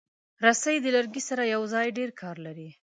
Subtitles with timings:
[0.45, 2.69] رسۍ د لرګي سره یوځای ډېر کار لري.